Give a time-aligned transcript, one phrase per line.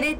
[0.00, 0.14] なん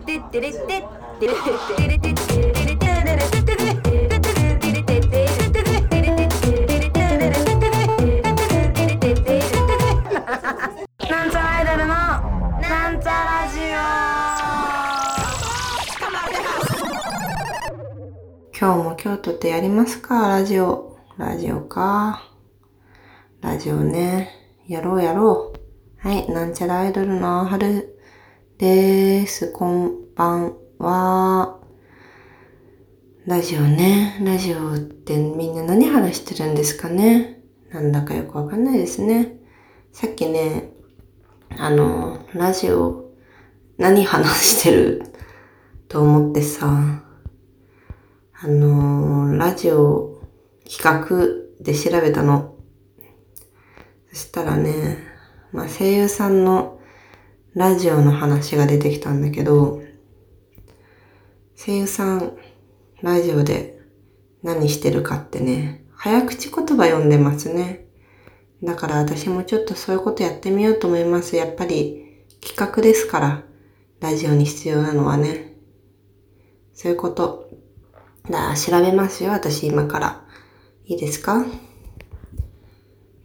[11.30, 11.94] ちゃらアイドルの
[12.60, 13.60] なんちゃラジ
[18.58, 20.28] 今日も京都ってやりますか？
[20.28, 20.98] ラジオ。
[21.16, 22.22] ラジオか。
[23.40, 24.28] ラジオね。
[24.68, 25.54] やろうやろ
[26.04, 26.06] う。
[26.06, 27.98] はい、なんちゃらアイドルの春
[28.60, 29.50] でーす。
[29.52, 31.60] こんばんは。
[33.24, 34.20] ラジオね。
[34.22, 37.42] ラジオってみんな何話してるんですかね？
[37.70, 39.38] なんだかよくわかんないですね。
[39.92, 40.74] さっきね、
[41.56, 43.14] あの、ラジオ
[43.78, 45.04] 何話してる？
[45.88, 47.02] と思ってさ、
[48.42, 50.20] あのラジオ
[50.70, 52.56] 企画で調べたの。
[54.10, 54.98] そしたらね、
[55.50, 56.78] まあ、声優さんの
[57.54, 59.82] ラジオの話が出てきたんだけど、
[61.56, 62.36] 声優さん、
[63.02, 63.80] ラジオで
[64.42, 67.86] 何してるかってね、早口言葉読んでますね。
[68.62, 71.34] だから私もちょっとそういうことやってみようと思います。
[71.34, 73.42] やっぱり企画ですから、
[74.00, 75.56] ラジオに必要なのはね。
[76.72, 77.50] そういうこと。
[78.24, 80.24] だから調べますよ、私今から。
[80.84, 81.44] いいですか？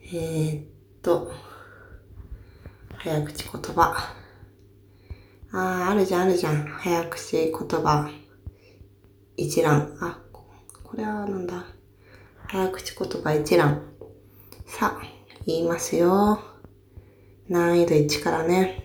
[0.04, 0.66] えー、っ
[1.02, 1.32] と、
[3.06, 4.16] 早口言葉。
[5.52, 6.66] あー、あるじゃん、あるじゃん。
[6.66, 8.10] 早口言葉。
[9.38, 9.96] 一覧。
[10.02, 11.68] あ、これはなんだ。
[12.48, 13.84] 早口言葉一覧。
[14.66, 15.06] さあ、
[15.46, 16.40] 言いますよ。
[17.48, 18.84] 難易度1からね。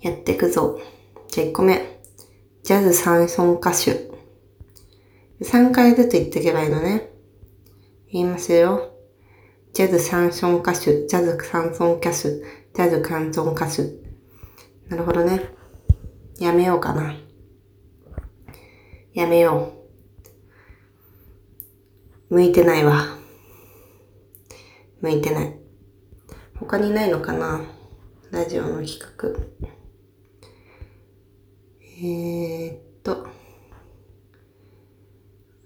[0.00, 0.78] やってくぞ。
[1.26, 2.00] じゃあ1個目。
[2.62, 4.12] ジャズサンソン歌手。
[5.40, 7.10] 3回ずつ言っていけばいいのね。
[8.12, 8.97] 言いますよ。
[9.78, 13.84] ジャズサンソン歌手、ジャズサンソン歌手、ジャズカンソン歌手。
[14.88, 15.40] なるほどね。
[16.40, 17.14] やめようかな。
[19.14, 19.72] やめよ
[22.28, 22.34] う。
[22.34, 23.04] 向いてないわ。
[25.00, 25.56] 向いてない。
[26.56, 27.60] 他にないのかな
[28.32, 29.30] ラジオの企画。
[32.02, 33.28] えー、っと。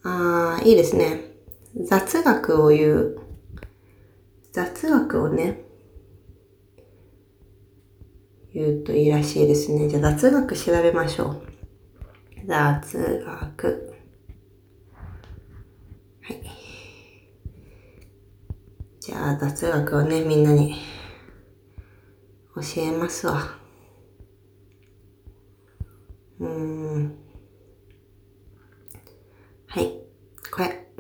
[0.03, 1.33] あー、いいですね。
[1.75, 3.22] 雑学を言う。
[4.53, 5.63] 雑学をね、
[8.53, 9.89] 言うといいらしいですね。
[9.89, 11.43] じゃあ雑学調べましょう。
[12.47, 13.95] 雑学。
[16.21, 16.43] はい。
[19.01, 20.75] じゃあ雑学をね、みんなに
[22.55, 23.57] 教えますわ。
[26.41, 27.19] うーん。
[29.67, 29.99] はい。
[30.55, 30.92] これ。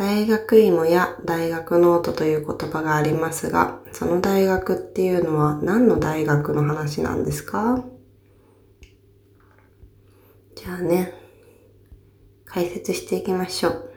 [0.00, 7.84] 大学芋や大学ノートという言葉がありますが、その大学っていうのは何の大学の話なんですか？
[10.56, 11.12] じゃあね、
[12.46, 13.92] 解説していきましょう。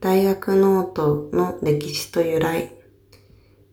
[0.00, 2.70] 大学ノートの歴史と由来。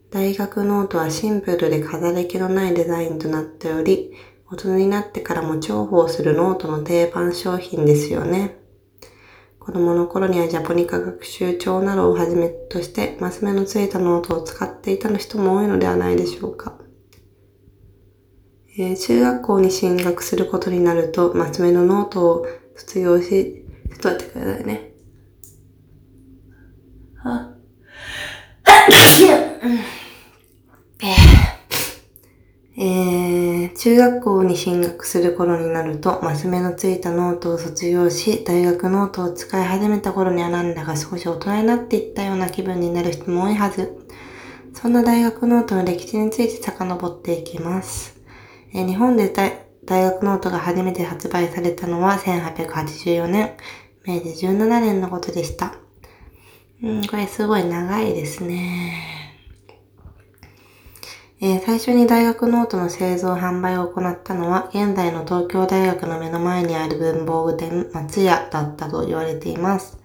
[0.09, 4.11] 大学ノートはシンプルで飾り気のないデザインとなっており、
[4.49, 8.57] 大人になってからも重宝するノートの定番商品ですよね。
[9.63, 16.79] 子供の頃にはジャポニカ学習帳などをはじめとしてマス目のついたノートを使っていたの人も多いのではないでしょうか。
[18.75, 23.63] えー中学校に進学することになると、マス目のノートを卒業し、
[24.01, 24.93] ちょっと待ってくださいね。
[27.23, 27.53] あ。
[31.03, 31.40] えー、
[32.83, 43.95] え中学校に進学する頃になると、マス目のついたノートを卒業し、大学ノートを使い始めた頃にはなんだか少し大人になっていったような気分になる人も多いはず。
[44.73, 48.19] そんな大学ノートの歴史について遡っていきます。
[48.73, 53.57] えー日本で大大学ノートが初めて発売されたのは1884年、
[54.07, 55.75] 明治17年のことでした。
[56.81, 59.20] うん、これすごい長いですね。
[61.43, 69.97] えー最初に大学ノートの製造販売を行ったのは、現在の東京大学の目の前にある文房具店、松屋だったと言われています。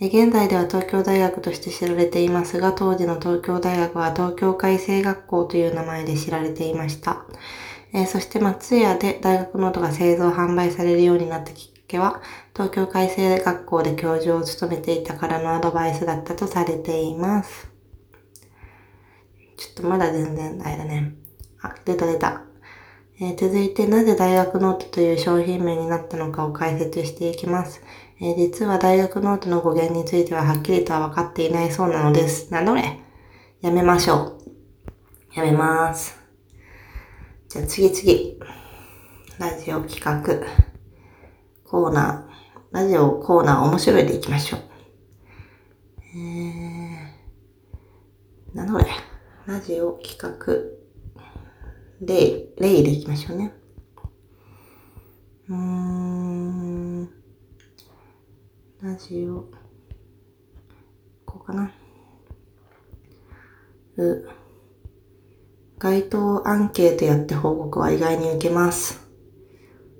[0.00, 7.24] 現在では東京大学として知られていますが、当時の東京大学は東京開成学校という名前で知られていました。
[7.92, 12.20] えそして松屋で大学ノートが製造販売されるようになったきっかけは、
[12.52, 17.73] 東京開成学校で教授を務めていたからのアドバイスだったとされています。
[19.56, 21.14] ちょっとまだ全然あれだね。
[21.62, 22.42] あ、出た出た。
[23.20, 27.80] えー続いてなぜ大学ノートという商品名になったのかを解説していきます。
[28.20, 32.52] えー実は大学ノートの語源についてははっきりとは分かっていないそうなのです。
[32.52, 33.00] なんだこれ
[33.60, 34.38] やめましょ
[35.34, 35.38] う。
[35.38, 36.18] やめます。
[37.48, 38.40] じゃあ次次。
[39.38, 40.22] ラジオ企画。
[41.64, 42.74] コーナー。
[42.74, 44.60] ラジオコーナー面白いでいきましょう。
[46.16, 49.13] えー、なんだこれ。
[49.46, 50.54] ラジオ企画。
[52.00, 53.52] 例、例でいきましょうね。
[55.50, 57.10] うーん。
[58.80, 59.50] ラジオ。
[61.26, 61.70] こうかな。
[63.98, 64.28] う。
[65.78, 69.06] 該当アンケートやって報告は意外に受けます。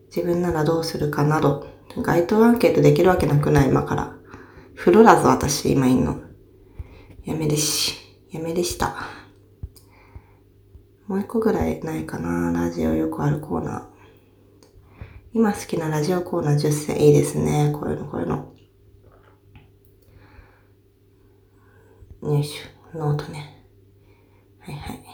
[0.06, 1.66] 自分ならどうするかなど。
[2.02, 4.16] 該当アンケートできるわけなくない今から。
[4.74, 6.18] フロらず私今いんの。
[7.26, 7.94] やめでし。
[8.30, 8.96] やめでした。
[11.06, 12.50] もう一個ぐらいないかな。
[12.50, 13.84] ラジオよくあるコーナー。
[15.34, 17.72] 今好きなラジオコーナー10選いいですね。
[17.74, 18.54] こういうの、こういうの。
[22.22, 22.98] よいしょ。
[22.98, 23.66] ノートね。
[24.60, 25.04] はいはい。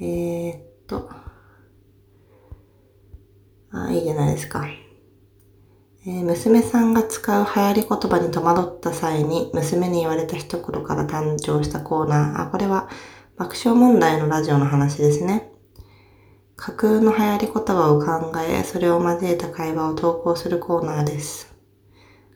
[0.00, 1.08] えー、っと。
[3.70, 4.66] あ、いいじゃないですか。
[6.06, 12.42] えー娘さんが使う流行り言葉に戸惑った際に娘に言われた一言から誕生したコーナー。
[12.42, 12.88] あ、これは
[13.38, 15.52] 爆笑問題のラジオの話ですね。
[16.56, 21.54] 架空の流行り言葉を考え、それを交えた会話を投稿するコーナーです。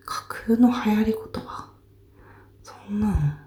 [0.05, 1.71] 架空の流行り言葉？
[2.63, 3.39] そんなん、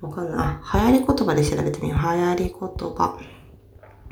[0.00, 0.46] わかんない。
[0.62, 1.98] あ、流行り言葉で調べてみよう。
[1.98, 3.18] 流行り言葉。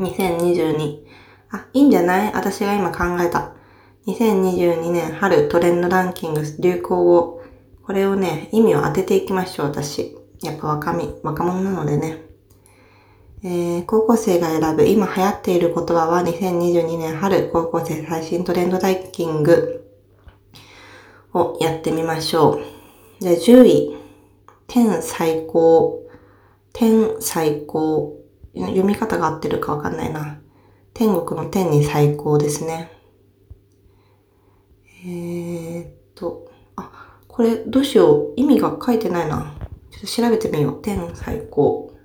[0.01, 1.05] 2022。
[1.51, 2.33] あ、いいんじゃない？
[2.35, 3.53] 私が今考えた。
[4.09, 7.41] 2022年春トレンドランキング流行語。
[7.85, 10.19] これをね、意味を当てていきましょう、私。
[10.43, 12.27] やっぱ若み、若者なのでね。
[13.41, 19.85] えー、高校生が選ぶ今流行っている言葉は2022年春高校生最新トレンドランキング
[21.33, 22.65] をやってみましょう。
[23.21, 23.97] じゃ10位。
[24.67, 26.05] 天最高。
[26.73, 28.17] 天最高。
[28.57, 30.41] 読み方が合ってるかわかんないな。
[30.93, 32.91] 天国の天に最高ですね。
[35.05, 38.33] えーっと、あ、これどうしよう。
[38.35, 39.55] 意味が書いてないな。
[39.91, 40.83] ちょっと調べてみよう。
[40.83, 41.98] 天最高。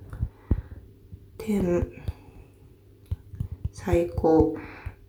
[1.46, 1.86] 天、
[3.70, 4.56] 最高。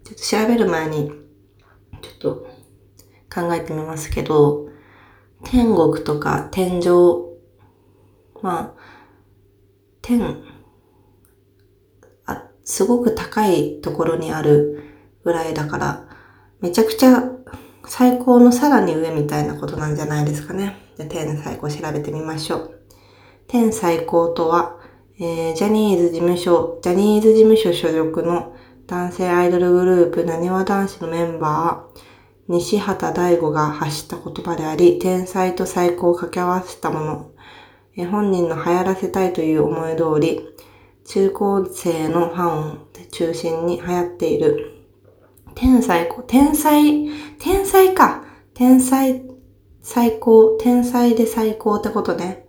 [0.04, 1.10] ちょっと調べる前に、
[2.02, 2.48] ちょっと
[3.34, 4.68] 考えてみますけど、
[5.46, 7.38] 天国とか天上、
[8.42, 8.82] まあ、
[10.02, 10.44] 天、
[12.26, 14.84] あ、すごく高いところにある
[15.24, 16.10] ぐらいだから、
[16.60, 17.24] めちゃくちゃ
[17.88, 20.76] 最高のさらに上みたいなことなんじゃないですかね。
[20.98, 22.82] じゃ天最高調べてみましょう。
[23.48, 24.82] 天最高とは、
[25.18, 28.54] えージャニーズ事務所、ジャニーズ事務所所属の
[28.86, 32.02] 男性アイドルグループ、なにわ男子のメンバー、
[32.50, 37.32] 西畑大吾が発した言葉であり、天才と最高を掛け合わせたもの。
[37.96, 40.50] えー本人の流行らせたいという思い通り、
[41.06, 42.78] 中高生のファンを
[43.10, 44.74] 中心に流行っている。
[45.56, 47.10] 天才、天才、
[47.40, 48.26] 天才か。
[48.54, 49.24] 天才、
[49.82, 52.48] 最高、天才で最高ってことね。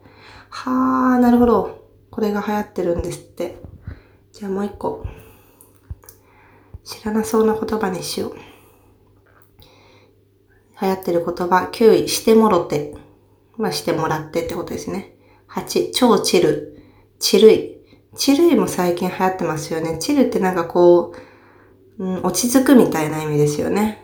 [0.50, 1.75] はー、なるほど。
[2.16, 3.58] これが流行ってるんですって。
[4.32, 5.04] じゃあもう一個。
[6.82, 8.36] 知らなそうな言葉にしよう。
[10.80, 12.94] 流行ってる言葉、9位、してもろて。
[13.58, 15.14] まあ、してもらってってことですね。
[15.50, 16.82] 8、超チル。
[17.18, 17.76] チルい。
[18.16, 19.98] チルいも最近流行ってますよね。
[19.98, 21.12] チルってなんかこ
[21.98, 24.02] う、うん、落ち着くみたいな意味ですよね。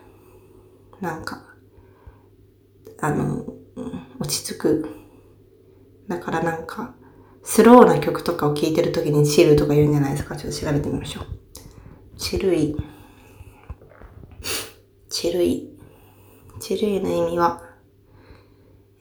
[1.00, 1.46] なんか、
[3.00, 3.46] あの、
[4.20, 4.88] 落ち着く。
[6.08, 6.94] だからなんか、
[7.44, 10.36] スローな曲とかを聴いてるときにチルとか言うんじゃないですか？
[10.36, 11.26] ちょっと調べてみましょう。
[12.16, 12.76] チルい。
[15.10, 15.68] チルい。
[16.60, 17.62] チルいの意味は、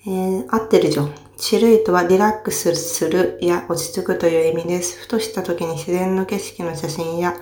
[0.06, 1.14] えー、合ってるじゃん。
[1.38, 5.00] チルいとはリラックスするや落ち着くという意味です。
[5.00, 7.36] ふとした時に自然の景色の写真や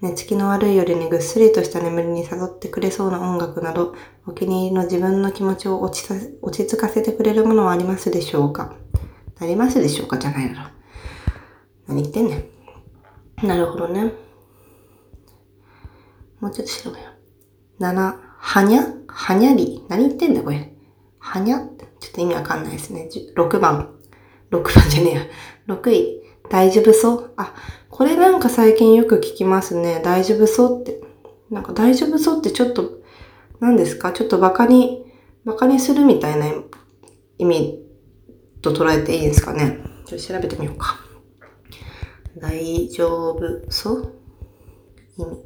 [0.00, 3.94] 寝つきの悪い夜にぐっすりとした眠りに誘ってくれそうな音楽など、
[4.26, 8.74] お気に入りの自分の気持ちを落ち着かせてくれるものはありますでしょうか？
[9.40, 10.18] ありますでしょうか？
[10.18, 10.68] じゃないだろ。
[11.88, 12.50] 何言ってんね
[13.42, 13.46] ん。
[13.46, 14.12] なるほどね。
[16.40, 17.08] もうちょっと調べよ
[17.78, 17.82] う。
[17.82, 18.84] 7、はにゃ？
[19.08, 19.84] はにゃり？
[19.88, 20.74] 何言ってんだこれ。
[21.18, 21.58] はにゃ？
[21.58, 23.08] って、ちょっと意味わかんないですね。
[23.10, 23.94] じゅ6番。
[24.50, 25.74] 6番じゃねえや。
[25.74, 26.22] 6位。
[26.50, 27.32] 大丈夫そう？
[27.36, 27.54] あ、
[27.88, 30.00] これなんか最近よく聞きますね。
[30.04, 31.00] 大丈夫そうって。
[31.50, 33.00] なんか大丈夫そうってちょっと、
[33.58, 34.12] 何ですか？
[34.12, 35.04] ちょっとバカに、
[35.44, 36.46] バカにするみたいな
[37.38, 37.79] 意味
[38.62, 39.78] と捉えていいですかね。
[40.06, 40.98] ちょっと調べてみようか。
[42.38, 44.14] 大丈夫そう？
[45.18, 45.44] 意味。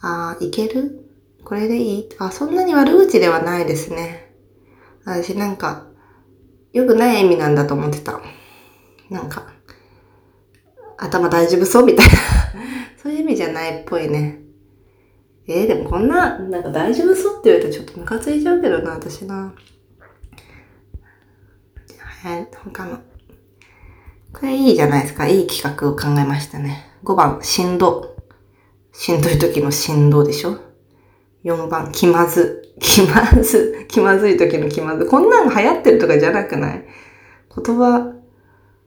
[0.00, 1.00] あー、いける？
[1.44, 2.08] これでいい？
[2.18, 4.32] あ、そんなに悪口ではないですね。
[5.04, 5.86] 私なんか、
[6.72, 8.20] 良くない意味なんだと思ってた。
[9.10, 9.52] なんか、
[10.96, 11.84] 頭大丈夫そう？
[11.84, 12.12] みたいな
[13.02, 14.43] そういう意味じゃないっぽいね。
[15.46, 19.54] えー、でもこんな、なんか大丈夫そうって言われたらちょっとムカついちゃうけどな、私な。
[22.22, 22.98] はい、他の。
[24.32, 25.28] これいいじゃないですか。
[25.28, 26.86] いい企画を考えましたね。
[27.04, 28.16] 5番、しんど。
[28.92, 30.58] しんどい時のしんどでしょ
[31.44, 32.72] ?4 番、気まず。
[32.80, 33.86] 気まず。
[33.88, 35.04] 気まずい時の気まず。
[35.06, 36.84] こんなの流行ってるとかじゃなくない？
[37.54, 38.14] 言葉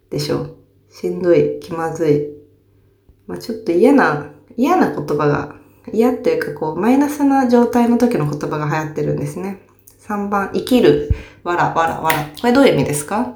[0.09, 0.57] でしょ
[0.89, 2.29] しんどい、気まずい。
[3.27, 5.55] まあちょっと嫌な、嫌な言葉が、
[5.93, 9.61] 嫌っていうかこう、マイナスな状態の時の言葉が流行ってるんですね。
[10.07, 11.11] 3番、生きる、
[11.43, 12.29] わら、わら、わら。
[12.39, 13.33] これどういう意味ですか？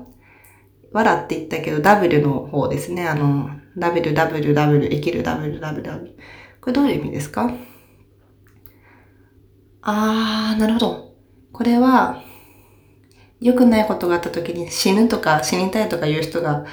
[0.92, 3.08] わらって言ったけど、W の方ですね。
[3.08, 6.16] あの、W、W、W、生きる、W、W、W。
[6.62, 7.54] これどういう意味ですか？
[9.82, 11.14] あー、なるほど。
[11.52, 12.22] これは、
[13.40, 16.66] 良くないことがあった時に死ぬとか死にたいとか言う人が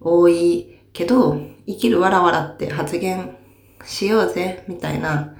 [0.00, 3.36] 多いけど、生きるわらわらって発言
[3.84, 5.34] しようぜ、みたいな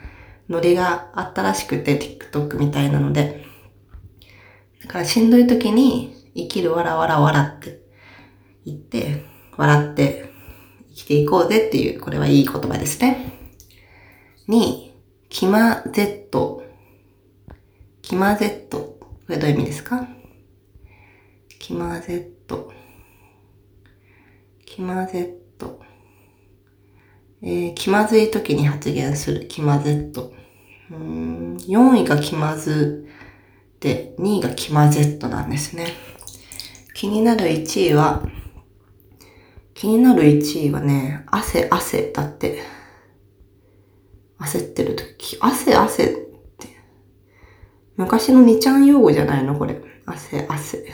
[0.48, 3.44] ノリがあったらしくて、TikTok みたいなので。
[4.82, 7.82] だからしんどい時に生きるわらわらわらって
[8.64, 9.24] 言って、
[9.56, 10.32] 笑って
[10.90, 13.32] 生きていこうぜっていう、これはいい言葉ですね。
[14.48, 14.94] に、
[15.28, 16.64] キマゼット。
[18.02, 18.78] キマゼット。
[18.78, 20.08] これどういう意味ですか？
[21.58, 22.72] キマゼット。
[24.66, 25.41] キマゼット。
[27.44, 30.32] えー、気まずい時に発言するキマゼット。
[30.90, 33.08] うん、4位が気まず
[33.80, 35.88] で、2位がキマゼットなんですね。
[36.94, 38.22] 気になる1位は、
[39.74, 42.62] 気になる1位はね、汗、汗だって。
[44.38, 46.08] 焦ってる時、汗、汗っ
[46.58, 46.68] て。
[47.96, 49.58] 昔の2ちゃん用語じゃないの？
[49.58, 49.80] これ。
[50.06, 50.92] 汗、汗。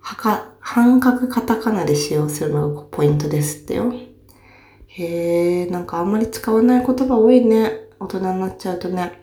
[0.00, 3.90] はか、半角カタカナで使用するのがポイントですってよ。
[4.96, 7.88] へえ、なんかあんまり使わない言葉多いね。
[7.98, 9.20] 大人になっちゃうとね。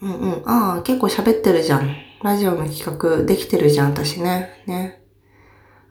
[0.00, 0.42] うんうん。
[0.46, 1.96] ああ、結構喋ってるじゃん。
[2.22, 4.62] ラジオの企画できてるじゃん、私ね。
[4.66, 5.02] ね。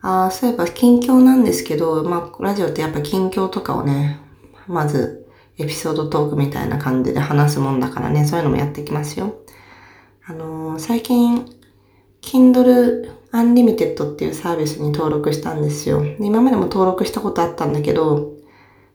[0.01, 4.21] ああ、そういえば近況なんですけど、まあ、ラジオってやっぱ近況とかをね、
[4.67, 9.41] まず、エピソードトークみたいな感じで話すもんだからね、そういうのもやっていきますよ。
[10.25, 11.45] あのー、最近、
[12.21, 16.03] Kindle Unlimited っていうサービスに登録したんですよ。
[16.19, 18.33] 今までも登録したことあったんだけど、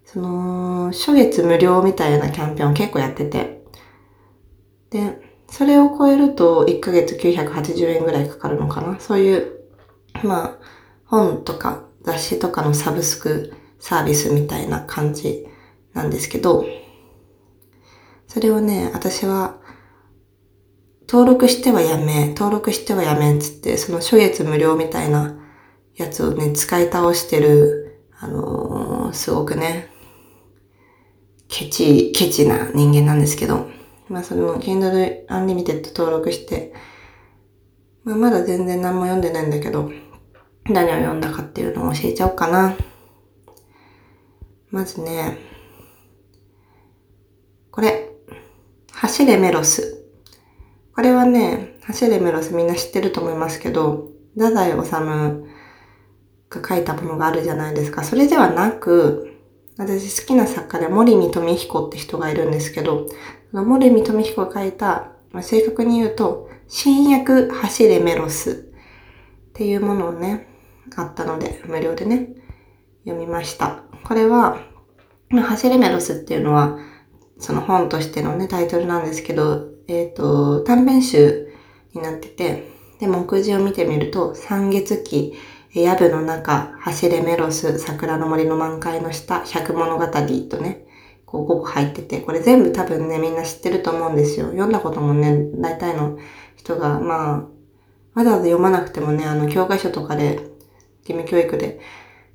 [0.04, 3.62] その、初月無料みたいなキャンペーンを結構やってて。
[4.90, 8.98] で、それを超えると1ヶ月980円ぐらいかかるのかな。
[9.00, 9.60] そういう、
[10.22, 10.58] まあ、
[11.04, 15.46] 本とか雑誌とかのサブスクサービスみたいな感じ
[15.92, 16.64] なんですけど、
[18.26, 19.58] それをね、私は
[21.12, 25.38] 登録してはやめ、登録してはやめっつって、その初月無料みたいな
[25.94, 29.90] やつをね、使い倒してる、あのー、すごくね、
[31.48, 33.68] ケチ、ケチな人間なんですけど、
[34.08, 36.72] まあその Kindle Unlimited 登録して、
[38.04, 39.92] まあまだ全然何も読んでないんだけど、
[40.64, 42.74] 何を読んだかっていうのを教えちゃおうかな。
[44.70, 45.36] まずね、
[47.70, 48.08] これ、
[48.92, 50.01] 走れメロス。
[51.02, 54.92] これはね、走れメロスみんな知ってると思いますけど、太宰治
[56.48, 58.04] が書いたものがあるじゃないですか。
[58.04, 59.36] それではなく、
[59.76, 63.08] 私好きな作家で森見富彦って人がいるんですけど、
[63.50, 68.54] 森見富彦が書いた、まあ、正確に言うと、新訳走れメロスっ
[69.54, 70.46] ていうものをね、
[70.94, 72.28] あったので、無料でね、
[73.02, 73.82] 読みました。
[74.04, 74.60] これは、
[75.30, 76.78] ま、走れメロスっていうのは、
[77.38, 81.52] その本としてのね、タイトルなんですけど、えっ、ー、と、短編集
[81.94, 82.68] になってて、
[83.00, 85.34] で、目次を見てみると、三月期、
[85.74, 90.86] ヤブの中、走れメロス、桜の森の満開の下、百物語とね、
[91.24, 94.46] こう5個入ってて、これ全部多分ね、みんな知ってると思うんですよ。
[94.46, 96.18] 読んだこともね、大体の
[96.56, 97.48] 人が、ま
[98.14, 100.52] あ、わざわざ読まなくてもね、あの、教科書とかで、
[101.02, 101.80] 義務教育で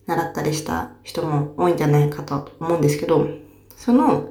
[0.08, 3.28] 習ったりした人も多いんじゃないかと思うんですけど、
[3.76, 4.30] その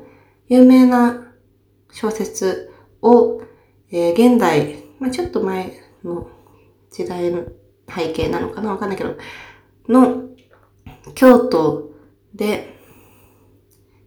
[0.48, 1.26] 有名な
[1.92, 3.42] 小説を、
[3.90, 5.72] えー、現代、まあ、ちょっと前
[6.04, 6.28] の
[6.90, 7.44] 時代の
[7.88, 9.16] 背景なのかなわかんないけど、
[9.88, 10.24] の
[11.14, 11.90] 京都
[12.34, 12.76] で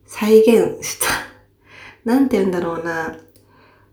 [0.05, 1.07] 再現した。
[2.03, 3.17] なんて言うんだろうな。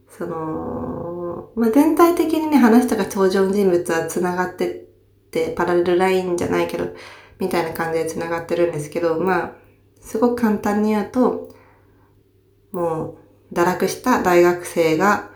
[0.09, 4.75] その、まあ、全体的にね、話したか登場人物は繋がってっ
[5.31, 6.87] て、パラレルラインじゃないけど、
[7.39, 9.53] みたいな感じで繋がってるんですけど、まあ、
[10.01, 11.55] すごく簡単に言うと、
[12.73, 15.31] もう、堕落した大学生が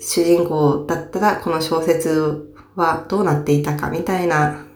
[0.00, 4.66] 主人公だったらこの小説はどうなっていたかみたいな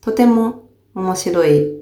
[0.00, 1.76] とても面白い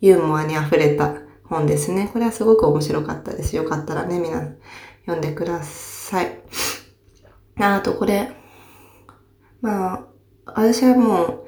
[0.00, 2.10] ユーモアに溢れた本ですね。
[2.12, 3.56] これはすごく面白かったです。
[3.56, 4.42] よかったらね、皆
[5.06, 6.40] 読んでください。
[7.58, 8.32] あとこれ、
[9.60, 10.06] まあ、
[10.46, 11.46] 私はもう、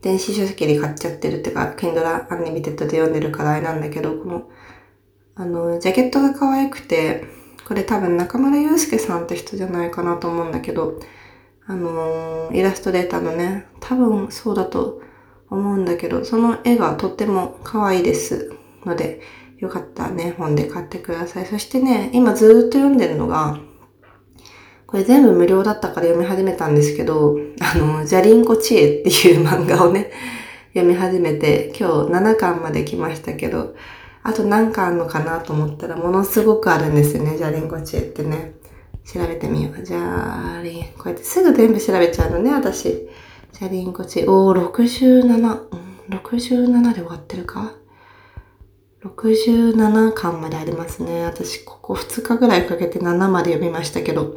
[0.00, 4.48] 電子書籍で買っちゃってるっていうか、Kindle Unlimited で読んでるからあれなんだけど、この、
[5.34, 7.24] あの、ジャケットが可愛くて、
[7.66, 11.00] これ多分中村祐介さんって人じゃないかなと思うんだけど、
[11.66, 15.00] あの、イラストレーターのね、多分そうだと
[15.48, 18.52] 思うんだけど、その絵がとっても可愛いです
[18.84, 19.20] ので、
[19.58, 21.46] よかったらね、本で買ってください。
[21.46, 23.58] そしてね、今ずっと読んでるのが、
[24.86, 30.10] これ全部無料だったから読み始めたんですけど、あの、ジャリンコ知恵っていう漫画をね、
[30.74, 33.74] 読み始めて、今日7巻まで来ましたけど、
[34.22, 38.54] あと何巻あるのかなと思ったら、ものすごくあるんですよね、ジャリンコ知恵ってね。
[39.04, 39.82] 調べてみよう。
[39.82, 43.08] じゃあ、リン、こうやってすぐ全部調べちゃうのね、私。
[43.52, 44.24] ジャリンコ知恵。
[44.26, 45.26] おー、67。
[45.26, 47.74] うん、67で終わってるか
[49.04, 51.24] ？67巻までありますね。
[51.24, 54.36] 私、ここ2日ぐらいかけて7まで読みましたけど、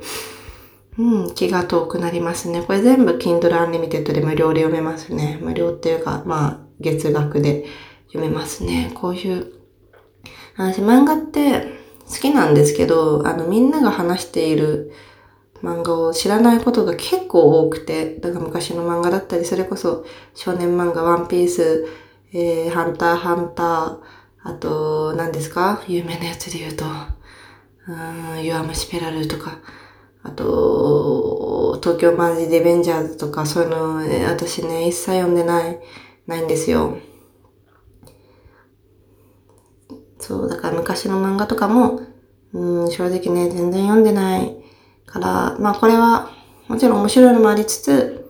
[0.97, 2.63] うん、気が遠くなりますね。
[2.63, 5.37] これ全部 Kindle Unlimited で無料で読めますね。
[5.41, 7.65] 無料っていうか、まあ、月額で
[8.07, 8.91] 読めますね。
[8.95, 9.54] こういう、
[10.57, 14.91] 私漫画って好きなんですけど、あの、みんなが話している
[15.63, 21.87] 漫画を知らないことが結構多くて、だから昔の漫画だったり、それこそ少年漫画、ワンピース、
[22.31, 23.97] えー、ハンター、ハンター、
[24.43, 25.81] あと、何ですか？
[25.87, 29.59] 有名なやつで言うと、うーん、弱虫ペラルとか、
[30.21, 33.95] あと、東京マンジデベンジャーズとか、そういうの、
[34.29, 35.79] 私ね、一切読んでない、
[36.27, 36.97] ないんですよ。
[40.19, 42.01] そう、だから昔の漫画とかも、
[42.53, 44.55] うん、正直ね、全然読んでない
[45.05, 46.31] から、まあこれは、
[46.67, 48.29] もちろん面白いのもありつつ、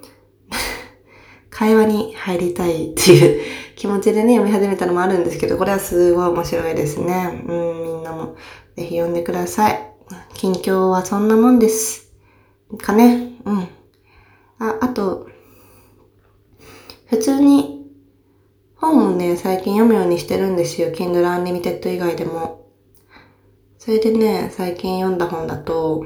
[1.49, 3.41] 会話に入りたいっていう
[3.77, 7.43] 気持ちでね、読み始めたのもあるんですけど、これはすごい面白いですね。
[7.47, 8.35] うん、みんなも
[8.75, 9.91] ぜひ読んでください。
[10.33, 12.11] 近況はそんなもんです。
[12.81, 13.33] かね。
[13.45, 13.67] うん。
[14.59, 15.27] あ、あと、
[17.07, 17.74] 普通に
[18.91, 20.89] 本をね、最近読むようにしてるんですよ。
[20.89, 22.69] Kindle Unlimited 以外でも。
[23.79, 26.05] それでね、最近読んだ本だと、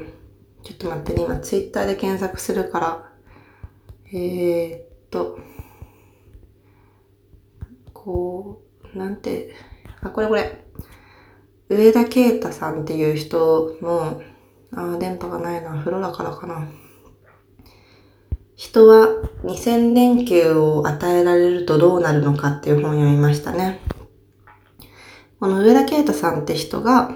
[0.62, 3.12] ちょっと待ってね、今 Twitter で検索するから、
[4.12, 5.38] えー、っと、
[7.92, 8.62] こ
[8.94, 9.54] う、なんて、
[10.00, 10.64] あ、これこれ。
[11.68, 14.22] 上田啓太さんっていう人の、
[14.72, 16.66] あ電波がないな、風呂だからかな。
[18.60, 19.08] 人は
[19.44, 23.80] 2000連休を与えられるとどうなるのかっていう本を読みましたね。
[25.40, 27.14] この上田啓太さんって人が、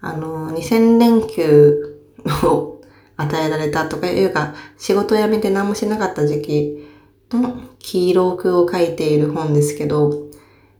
[0.00, 1.96] あの、2000連休
[2.42, 2.80] を
[3.16, 6.88] 与えられたとかいうか、仕事を辞めて何もしなかった時期
[7.30, 10.10] の記録を書いている本ですけど、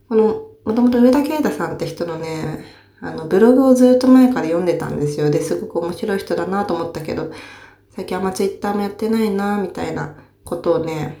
[0.09, 2.65] このもともと上田啓太さんって人のね、
[2.99, 5.31] あの、ブログをずっと前から読んでたんですよ。
[5.31, 7.31] で、すごく面白い人だなと思ったけど、
[7.95, 11.17] 最近あんまツイッターもやってないなみたいなことをね、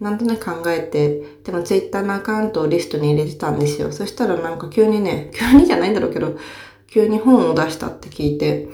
[0.00, 3.92] なんとなく考えて、でもツイッターのアカウントをリストに入れてたんですよ。
[3.92, 6.36] そしたらなんか急にね、 急にじゃないんだろうけど、
[6.88, 8.68] 急に本を出したって聞いて、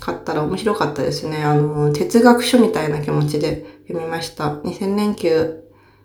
[0.00, 1.42] 買ったら面白かったですね。
[1.42, 4.60] あの、哲学書みたいな気持ちで読みました。
[4.64, 5.64] 2000年級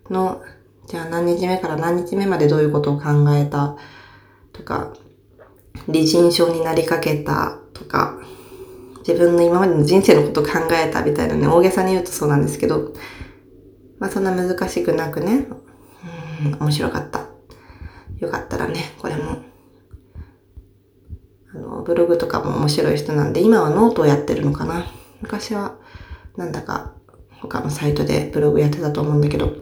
[0.09, 0.41] の
[0.87, 3.77] じゃあ何日目から何日目までどういうことを考えた
[4.51, 4.93] とか、
[5.87, 8.19] 離人症になりかけたとか、
[9.07, 12.93] 自分の今までの人生のこと考えたみたいなね、大げさに言うとそうなんですけど、
[13.99, 15.45] まあそんな難しくなくね、
[16.45, 17.27] うん、面白かった。
[18.19, 19.37] よかったらね、これも、
[21.53, 24.85] あの、ブログとかも面白い人なんで、今はノートをやってるのかな。
[25.21, 25.75] 昔は、
[26.37, 26.93] なんだか、
[27.41, 29.53] 他のサイトでブログやってたと思うんだけど、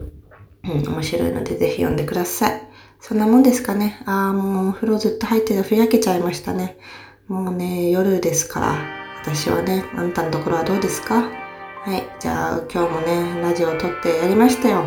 [0.64, 2.68] うん、面白いのでぜひ読んでください。
[3.00, 4.00] そんなもんですかね。
[4.06, 6.78] ああ、もうお風呂ずっと入っててふやけちゃいましたね。
[7.26, 9.01] もうね、夜ですから。
[9.24, 11.22] 私はね、あんたのところはどうですか？
[11.22, 12.04] はい。
[12.20, 14.78] じゃあ今日もね、ラジオを撮ってやりましたよ。
[14.78, 14.84] は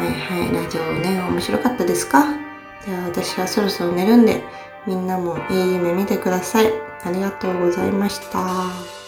[0.00, 0.54] いはい。
[0.54, 2.24] ラジオね、面白かったですか？
[2.84, 4.42] じゃあ私はそろそろ寝るんで、
[4.86, 6.72] みんなもいい夢見てください。
[7.04, 9.01] ありがとうございました。